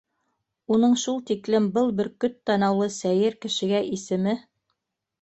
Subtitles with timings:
[0.75, 4.39] —Уның шул тиклем был бөркөт танаулы сәйер кешегә исеме